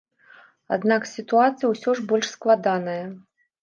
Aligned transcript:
Аднак 0.77 1.05
сітуацыя 1.13 1.71
ўсё 1.75 1.97
ж 2.01 2.09
больш 2.11 2.27
складаная. 2.37 3.01